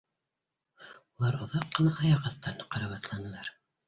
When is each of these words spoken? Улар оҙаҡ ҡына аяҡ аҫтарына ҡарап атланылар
Улар 1.23 1.37
оҙаҡ 1.45 1.67
ҡына 1.75 1.91
аяҡ 2.05 2.25
аҫтарына 2.31 2.65
ҡарап 2.77 2.97
атланылар 2.97 3.53